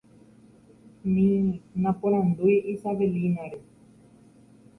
ni 1.11 1.27
naporandúi 1.83 2.55
Isabellina-re 2.73 3.59